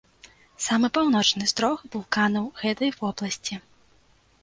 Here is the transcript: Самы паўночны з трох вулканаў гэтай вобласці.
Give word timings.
Самы 0.67 0.89
паўночны 0.95 1.51
з 1.53 1.55
трох 1.61 1.85
вулканаў 1.97 2.51
гэтай 2.65 2.89
вобласці. 2.99 3.63